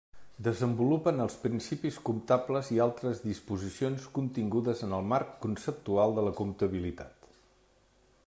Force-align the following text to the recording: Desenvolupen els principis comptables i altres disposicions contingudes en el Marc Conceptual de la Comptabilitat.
Desenvolupen 0.45 1.23
els 1.25 1.33
principis 1.41 1.97
comptables 2.07 2.71
i 2.77 2.79
altres 2.85 3.21
disposicions 3.25 4.07
contingudes 4.15 4.83
en 4.87 4.95
el 5.01 5.07
Marc 5.13 5.35
Conceptual 5.45 6.19
de 6.21 6.27
la 6.29 6.35
Comptabilitat. 6.43 7.31